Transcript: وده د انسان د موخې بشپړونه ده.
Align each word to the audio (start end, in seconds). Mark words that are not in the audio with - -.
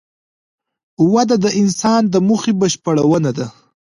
وده 1.13 1.35
د 1.43 1.47
انسان 1.61 2.01
د 2.13 2.15
موخې 2.27 2.53
بشپړونه 2.59 3.31
ده. 3.37 3.47